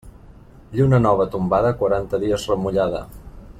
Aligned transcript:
Lluna 0.79 0.99
nova 1.07 1.27
tombada, 1.35 1.73
quaranta 1.83 2.21
dies 2.25 2.49
remullada. 2.55 3.05